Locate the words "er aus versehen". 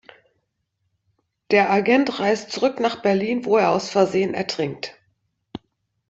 3.57-4.33